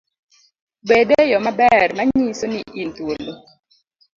[0.87, 3.33] Bed eyo maber manyiso ni in thuolo